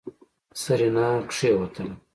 سېرېنا 0.61 1.07
کېوتله. 1.31 1.93